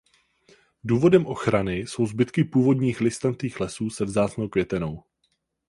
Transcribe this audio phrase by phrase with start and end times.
[0.83, 5.03] Důvodem ochrany jsou zbytky původních listnatých lesů se vzácnou květenou.